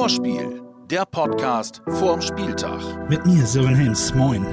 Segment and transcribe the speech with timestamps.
[0.00, 2.80] Vorspiel, der Podcast vorm Spieltag.
[3.10, 4.14] Mit mir, Sören Helms.
[4.14, 4.46] Moin.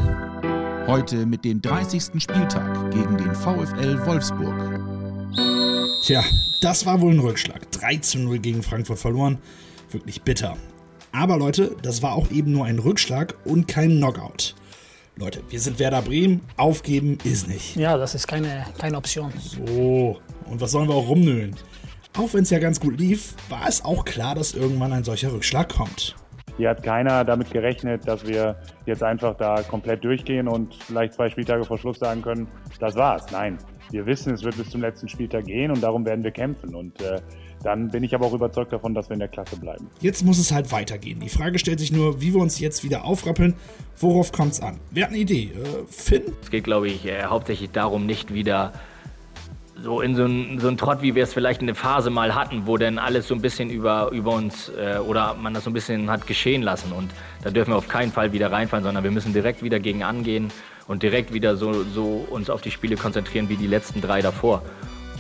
[0.86, 2.22] Heute mit dem 30.
[2.22, 4.82] Spieltag gegen den VfL Wolfsburg.
[6.04, 6.22] Tja,
[6.60, 7.72] das war wohl ein Rückschlag.
[7.72, 9.38] 3 zu 0 gegen Frankfurt verloren.
[9.90, 10.58] Wirklich bitter.
[11.14, 14.54] Aber Leute, das war auch eben nur ein Rückschlag und kein Knockout.
[15.16, 17.78] Leute, wir sind Werder Bremen, aufgeben ist nicht.
[17.78, 19.32] Ja, das ist keine, keine Option.
[19.38, 20.20] So,
[20.50, 21.56] und was sollen wir auch rumnölen?
[22.18, 25.32] Auch wenn es ja ganz gut lief, war es auch klar, dass irgendwann ein solcher
[25.32, 26.16] Rückschlag kommt.
[26.58, 28.56] Hier hat keiner damit gerechnet, dass wir
[28.88, 32.48] jetzt einfach da komplett durchgehen und vielleicht zwei Spieltage vor Schluss sagen können,
[32.80, 33.28] das war's.
[33.32, 33.60] Nein,
[33.92, 36.74] wir wissen, es wird bis zum letzten Spieltag gehen und darum werden wir kämpfen.
[36.74, 37.22] Und äh,
[37.64, 39.88] dann bin ich aber auch überzeugt davon, dass wir in der Klasse bleiben.
[40.02, 41.20] Jetzt muss es halt weitergehen.
[41.20, 43.54] Die Frage stellt sich nur, wie wir uns jetzt wieder aufrappeln.
[43.98, 44.80] Worauf kommt es an?
[44.90, 45.52] Wer hat eine Idee?
[45.54, 46.24] Äh, Finn?
[46.42, 48.74] Es geht, glaube ich, äh, hauptsächlich darum, nicht wieder
[49.82, 52.66] so in so einen so Trott, wie wir es vielleicht in der Phase mal hatten,
[52.66, 55.74] wo dann alles so ein bisschen über, über uns äh, oder man das so ein
[55.74, 56.92] bisschen hat geschehen lassen.
[56.92, 57.12] Und
[57.44, 60.52] da dürfen wir auf keinen Fall wieder reinfallen, sondern wir müssen direkt wieder gegen angehen
[60.88, 64.62] und direkt wieder so, so uns auf die Spiele konzentrieren wie die letzten drei davor.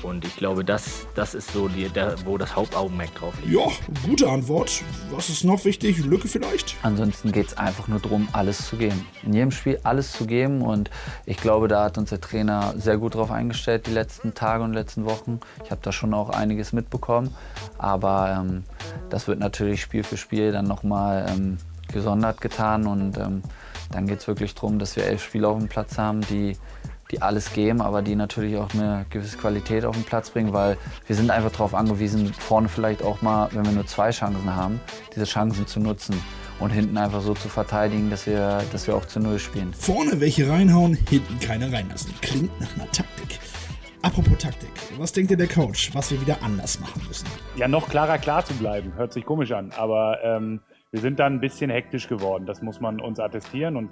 [0.03, 3.53] Und ich glaube, das, das ist so, die, der, wo das Hauptaugenmerk drauf liegt.
[3.53, 3.67] Ja,
[4.05, 4.83] gute Antwort.
[5.11, 6.03] Was ist noch wichtig?
[6.05, 6.75] Lücke vielleicht?
[6.83, 9.05] Ansonsten geht es einfach nur darum, alles zu geben.
[9.23, 10.61] In jedem Spiel alles zu geben.
[10.61, 10.91] Und
[11.25, 14.73] ich glaube, da hat uns der Trainer sehr gut drauf eingestellt, die letzten Tage und
[14.73, 15.39] letzten Wochen.
[15.63, 17.33] Ich habe da schon auch einiges mitbekommen.
[17.77, 18.63] Aber ähm,
[19.09, 21.57] das wird natürlich Spiel für Spiel dann nochmal ähm,
[21.91, 22.87] gesondert getan.
[22.87, 23.41] Und ähm,
[23.91, 26.57] dann geht es wirklich darum, dass wir elf Spieler auf dem Platz haben, die
[27.11, 30.77] die alles geben, aber die natürlich auch eine gewisse Qualität auf den Platz bringen, weil
[31.05, 34.81] wir sind einfach darauf angewiesen, vorne vielleicht auch mal, wenn wir nur zwei Chancen haben,
[35.15, 36.21] diese Chancen zu nutzen
[36.59, 39.73] und hinten einfach so zu verteidigen, dass wir, dass wir auch zu Null spielen.
[39.73, 42.13] Vorne welche reinhauen, hinten keine reinlassen.
[42.21, 43.39] Klingt nach einer Taktik.
[44.01, 47.27] Apropos Taktik, was denkt ihr der Coach, was wir wieder anders machen müssen?
[47.55, 51.35] Ja, noch klarer klar zu bleiben, hört sich komisch an, aber ähm, wir sind dann
[51.35, 52.45] ein bisschen hektisch geworden.
[52.45, 53.91] Das muss man uns attestieren und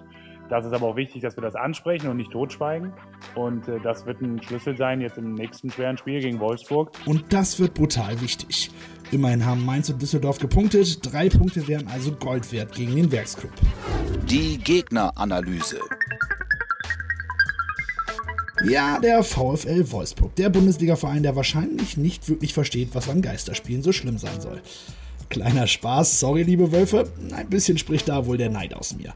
[0.49, 2.93] das ist aber auch wichtig, dass wir das ansprechen und nicht totschweigen.
[3.35, 6.91] Und äh, das wird ein Schlüssel sein jetzt im nächsten schweren Spiel gegen Wolfsburg.
[7.05, 8.69] Und das wird brutal wichtig.
[9.11, 10.99] Immerhin haben Mainz und Düsseldorf gepunktet.
[11.11, 13.51] Drei Punkte wären also Gold wert gegen den Werksclub.
[14.29, 15.79] Die Gegneranalyse.
[18.67, 23.91] Ja, der VfL Wolfsburg, der Bundesliga-Verein, der wahrscheinlich nicht wirklich versteht, was an Geisterspielen so
[23.91, 24.61] schlimm sein soll.
[25.29, 29.13] Kleiner Spaß, sorry liebe Wölfe, ein bisschen spricht da wohl der Neid aus mir.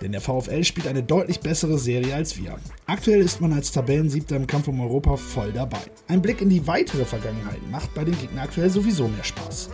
[0.00, 2.56] Denn der VfL spielt eine deutlich bessere Serie als wir.
[2.86, 5.80] Aktuell ist man als Tabellensiebter im Kampf um Europa voll dabei.
[6.08, 9.70] Ein Blick in die weitere Vergangenheit macht bei den Gegnern aktuell sowieso mehr Spaß.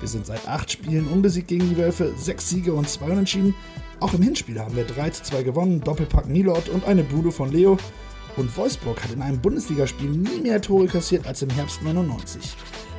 [0.00, 3.54] Wir sind seit acht Spielen unbesiegt gegen die Wölfe, sechs Siege und zwei Unentschieden.
[4.00, 7.50] Auch im Hinspiel haben wir 3 zu 2 gewonnen, Doppelpack Milot und eine Bude von
[7.50, 7.78] Leo.
[8.36, 12.54] Und Wolfsburg hat in einem Bundesligaspiel nie mehr Tore kassiert als im Herbst 99.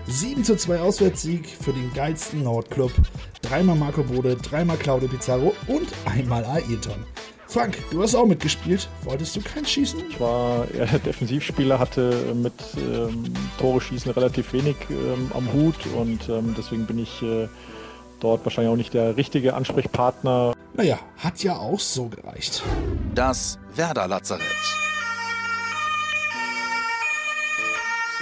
[0.07, 2.91] 7 zu 2 Auswärtssieg für den geilsten Nordclub.
[3.41, 7.05] Dreimal Marco Bode, dreimal Claudio Pizarro und einmal Ayrton.
[7.47, 8.87] Frank, du hast auch mitgespielt.
[9.03, 10.01] Wolltest du kein Schießen?
[10.09, 16.27] Ich war eher Defensivspieler, hatte mit ähm, Tore schießen relativ wenig ähm, am Hut und
[16.29, 17.47] ähm, deswegen bin ich äh,
[18.19, 20.53] dort wahrscheinlich auch nicht der richtige Ansprechpartner.
[20.73, 22.63] Naja, hat ja auch so gereicht.
[23.15, 24.07] Das Werder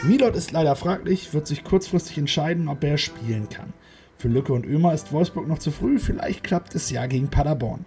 [0.07, 3.73] Milot ist leider fraglich, wird sich kurzfristig entscheiden, ob er spielen kann.
[4.17, 7.85] Für Lücke und Ömer ist Wolfsburg noch zu früh, vielleicht klappt es ja gegen Paderborn.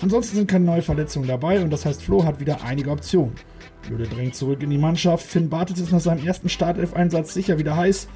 [0.00, 3.34] Ansonsten sind keine neue Verletzungen dabei und das heißt, Flo hat wieder einige Optionen.
[3.90, 7.76] Löde drängt zurück in die Mannschaft, Finn Bartels ist nach seinem ersten Startelf-Einsatz sicher wieder
[7.76, 8.08] heiß.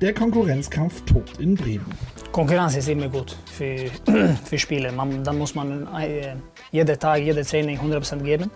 [0.00, 1.86] Der Konkurrenzkampf tobt in Bremen.
[2.32, 3.88] Konkurrenz ist immer gut für,
[4.44, 4.90] für Spieler.
[4.90, 6.34] Man, dann muss man äh,
[6.72, 8.50] jeden Tag, jede Training 100% geben.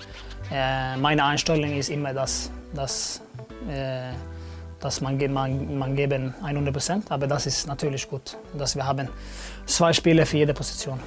[0.52, 3.22] Äh, meine Einstellung ist immer, dass, dass
[3.70, 4.10] äh,
[4.80, 7.12] dass man, man, man geben 100 Prozent.
[7.12, 9.08] Aber das ist natürlich gut, dass wir haben
[9.66, 10.98] zwei Spiele für jede Position.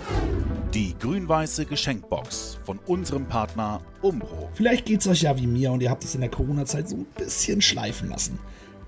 [0.73, 4.49] Die grün-weiße Geschenkbox von unserem Partner Umbro.
[4.53, 6.95] Vielleicht geht es euch ja wie mir und ihr habt es in der Corona-Zeit so
[6.95, 8.39] ein bisschen schleifen lassen.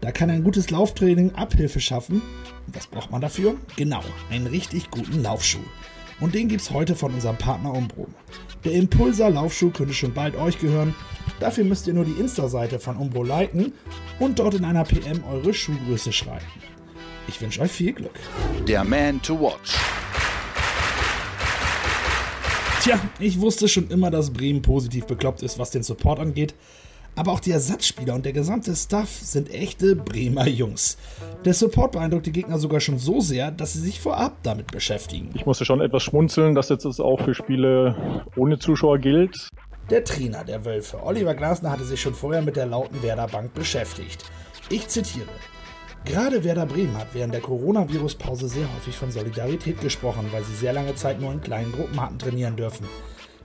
[0.02, 2.22] Da kann ein gutes Lauftraining Abhilfe schaffen.
[2.68, 3.56] Und was braucht man dafür?
[3.76, 5.64] Genau, einen richtig guten Laufschuh.
[6.20, 8.08] Und den gibt es heute von unserem Partner Umbro.
[8.64, 10.96] Der Impulser Laufschuh könnte schon bald euch gehören.
[11.40, 13.74] Dafür müsst ihr nur die Insta-Seite von Umbro liken
[14.20, 16.46] und dort in einer PM eure Schuhgröße schreiben.
[17.28, 18.20] Ich wünsche euch viel Glück.
[18.68, 19.76] Der Man to Watch.
[22.82, 26.54] Tja, ich wusste schon immer, dass Bremen positiv bekloppt ist, was den Support angeht.
[27.16, 30.98] Aber auch die Ersatzspieler und der gesamte Staff sind echte Bremer Jungs.
[31.46, 35.30] Der Support beeindruckt die Gegner sogar schon so sehr, dass sie sich vorab damit beschäftigen.
[35.34, 39.50] Ich musste schon etwas schmunzeln, dass jetzt das auch für Spiele ohne Zuschauer gilt.
[39.92, 43.54] Der Trainer der Wölfe, Oliver Glasner, hatte sich schon vorher mit der lauten Werder Bank
[43.54, 44.24] beschäftigt.
[44.70, 45.30] Ich zitiere.
[46.06, 50.74] Gerade Werder Bremen hat während der Coronavirus-Pause sehr häufig von Solidarität gesprochen, weil sie sehr
[50.74, 52.88] lange Zeit nur in kleinen Gruppen hatten trainieren dürfen.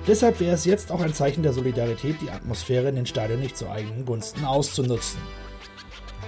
[0.07, 3.59] Deshalb wäre es jetzt auch ein Zeichen der Solidarität, die Atmosphäre in den Stadien nicht
[3.59, 5.21] zu eigenen Gunsten auszunutzen.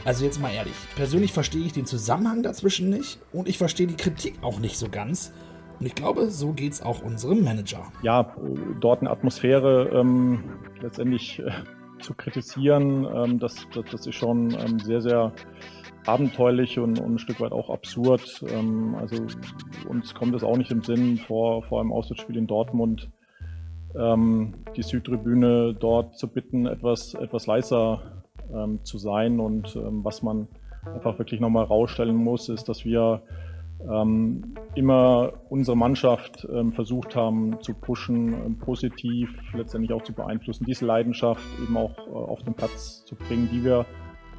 [0.05, 3.97] Also jetzt mal ehrlich, persönlich verstehe ich den Zusammenhang dazwischen nicht und ich verstehe die
[3.97, 5.33] Kritik auch nicht so ganz.
[5.83, 7.91] Und ich glaube, so geht es auch unserem Manager.
[8.05, 8.37] Ja,
[8.79, 10.45] dort eine Atmosphäre ähm,
[10.81, 11.51] letztendlich äh,
[11.99, 15.33] zu kritisieren, ähm, das, das, das, ist schon ähm, sehr, sehr
[16.07, 18.45] abenteuerlich und, und, ein Stück weit auch absurd.
[18.49, 19.27] Ähm, also
[19.89, 23.11] uns kommt es auch nicht im Sinn, vor, vor einem Auswärtsspiel in Dortmund
[23.99, 28.23] ähm, die Südtribüne dort zu bitten, etwas, etwas leiser
[28.55, 29.41] ähm, zu sein.
[29.41, 30.47] Und was man
[30.95, 33.23] einfach wirklich nochmal rausstellen muss, ist, dass wir
[33.91, 40.65] ähm, immer unsere Mannschaft ähm, versucht haben zu pushen, ähm, positiv letztendlich auch zu beeinflussen,
[40.65, 43.87] diese Leidenschaft eben auch äh, auf den Platz zu bringen, die wir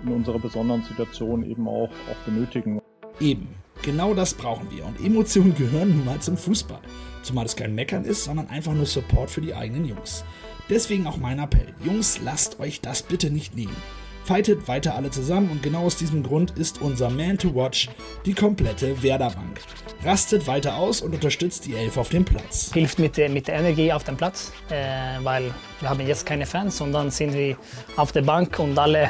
[0.04, 2.82] in unserer besonderen Situation eben auch, auch benötigen.
[3.20, 3.48] Eben,
[3.84, 6.82] genau das brauchen wir und Emotionen gehören nun mal zum Fußball.
[7.22, 10.26] Zumal es kein Meckern ist, sondern einfach nur Support für die eigenen Jungs.
[10.70, 11.74] Deswegen auch mein Appell.
[11.84, 13.76] Jungs, lasst euch das bitte nicht nehmen.
[14.24, 17.90] Fightet weiter alle zusammen und genau aus diesem Grund ist unser Man to Watch
[18.26, 19.60] die komplette Werderbank.
[20.06, 22.72] Rastet weiter aus und unterstützt die Elf auf dem Platz.
[22.74, 26.80] Hilft mit, mit der Energie auf dem Platz, äh, weil wir haben jetzt keine Fans
[26.80, 27.58] und dann sind wir
[27.98, 29.10] auf der Bank und alle,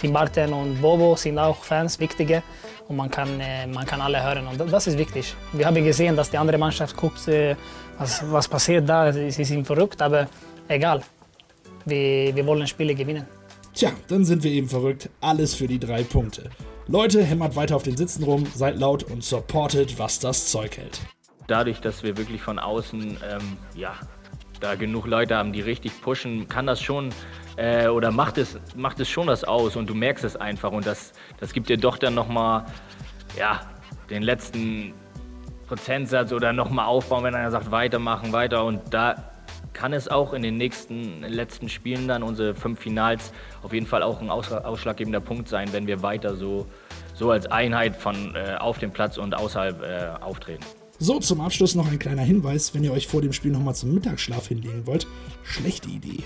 [0.00, 2.44] Tim Barton und Bobo sind auch Fans, wichtige
[2.86, 4.46] und man kann, äh, man kann alle hören.
[4.46, 5.34] Und das ist wichtig.
[5.52, 7.56] Wir haben gesehen, dass die andere Mannschaft guckt, äh,
[7.98, 9.12] was, was passiert da.
[9.12, 10.28] Sie sind verrückt, aber
[10.68, 11.02] egal.
[11.84, 13.26] Wir, wir wollen Spiele gewinnen.
[13.74, 15.08] Tja, dann sind wir eben verrückt.
[15.20, 16.50] Alles für die drei Punkte.
[16.88, 21.00] Leute, hämmert weiter auf den Sitzen rum, seid laut und supportet, was das Zeug hält.
[21.46, 23.94] Dadurch, dass wir wirklich von außen, ähm, ja,
[24.60, 27.10] da genug Leute haben, die richtig pushen, kann das schon
[27.56, 30.86] äh, oder macht es, macht es schon das aus und du merkst es einfach und
[30.86, 32.66] das, das gibt dir doch dann nochmal,
[33.38, 33.60] ja,
[34.10, 34.92] den letzten
[35.66, 39.31] Prozentsatz oder nochmal aufbauen, wenn einer sagt, weitermachen, weiter und da
[39.72, 43.32] kann es auch in den nächsten letzten Spielen dann unsere fünf Finals
[43.62, 46.66] auf jeden Fall auch ein ausschlaggebender Punkt sein, wenn wir weiter so,
[47.14, 50.64] so als Einheit von äh, auf dem Platz und außerhalb äh, auftreten.
[50.98, 53.92] So, zum Abschluss noch ein kleiner Hinweis, wenn ihr euch vor dem Spiel nochmal zum
[53.92, 55.08] Mittagsschlaf hinlegen wollt.
[55.42, 56.22] Schlechte Idee.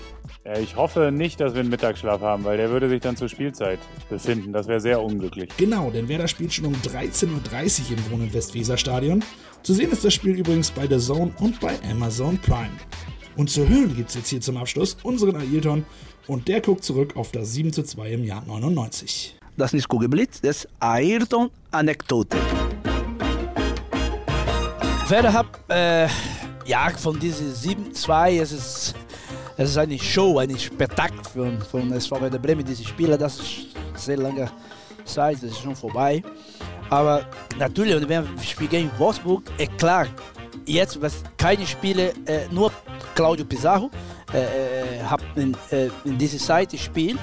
[0.61, 3.79] Ich hoffe nicht, dass wir einen Mittagsschlaf haben, weil der würde sich dann zur Spielzeit
[4.07, 4.53] befinden.
[4.53, 5.49] Das wäre sehr unglücklich.
[5.57, 9.23] Genau, denn Werder spielt schon um 13.30 Uhr im Wohn- und Westweser-Stadion.
[9.63, 12.69] Zu sehen ist das Spiel übrigens bei The Zone und bei Amazon Prime.
[13.37, 15.85] Und zu hören gibt es jetzt hier zum Abschluss unseren Ailton
[16.25, 19.35] und der guckt zurück auf das 7 zu 2 im Jahr 99.
[19.55, 22.35] Das ist Kugelblitz, das ist Ayrton-Anekdote.
[25.07, 26.07] Werder hat, äh,
[26.65, 28.95] ja, von diesen 7-2, es ist,
[29.55, 33.67] es ist eine Show, ein Spektakel von, von SV Werder Bremen, diese Spiele, das ist
[33.95, 34.51] sehr lange
[35.05, 36.23] Zeit, das ist schon vorbei.
[36.89, 37.23] Aber
[37.59, 40.07] natürlich, wenn wir spielen gegen Wolfsburg, ist klar,
[40.65, 42.71] jetzt, was keine Spiele, äh, nur
[43.17, 43.89] Claudio Pizarro
[44.31, 47.19] äh, äh hat in, äh, in dieser Zeit gespielt.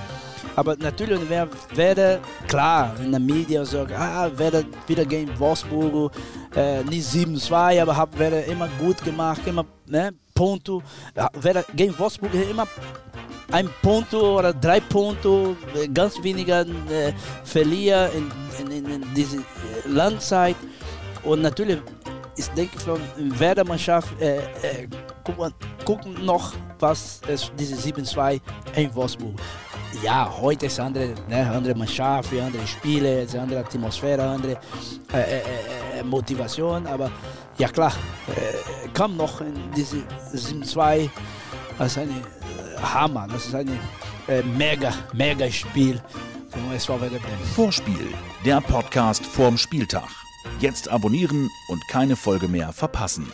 [0.57, 6.13] Aber natürlich wer, werde, klar, in der Media sagen, ah, werde wieder gegen Wolfsburg,
[6.55, 10.83] äh, nicht 7-2, aber habe werde immer gut gemacht, immer, ne, Ponto.
[11.41, 12.67] Werde gegen Wolfsburg immer
[13.53, 15.57] ein Ponto oder drei Ponto,
[15.93, 17.13] ganz weniger äh,
[17.45, 18.11] verlieren
[18.61, 19.43] in, in, in, dieser äh,
[19.87, 20.57] Landzeit.
[21.23, 21.79] Und natürlich,
[22.37, 24.89] ich denke, von Werder-Mannschaft äh, äh,
[25.85, 28.41] gucken, noch, was es diese 7-2
[28.77, 29.41] in Wolfsburg
[30.03, 34.59] ja, heute ist andere, ne, andere Mannschaft, andere Spiele, ist andere Atmosphäre, andere
[35.13, 36.87] äh, äh, äh, Motivation.
[36.87, 37.11] Aber
[37.59, 37.93] ja klar,
[38.29, 39.99] äh, kam noch in diese
[40.35, 41.09] 7-2
[41.79, 42.11] als ein
[42.83, 43.27] Hammer.
[43.31, 43.69] Das ist ein
[44.29, 46.01] äh, mega, mega Spiel
[46.51, 47.45] vom SV Werder Bremen.
[47.55, 48.09] Vorspiel,
[48.45, 50.09] der Podcast vorm Spieltag.
[50.61, 53.31] Jetzt abonnieren und keine Folge mehr verpassen.